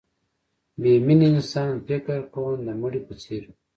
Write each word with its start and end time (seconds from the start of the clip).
بې 0.81 0.93
مینې 1.05 1.27
انسان 1.33 1.71
فکر 1.87 2.19
کوم 2.33 2.55
د 2.67 2.69
مړي 2.81 3.01
په 3.07 3.13
څېر 3.21 3.41
وي 3.47 3.53